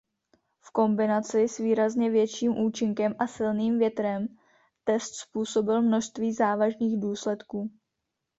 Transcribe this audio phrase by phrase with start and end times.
[0.61, 4.27] V kombinaci s výrazně větším účinkem a silným větrem
[4.83, 7.71] test způsobil množství závažných důsledků.